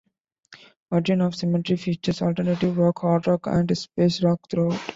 [0.89, 4.79] "Origin of Symmetry" features alternative rock, hard rock, and space rock throughout.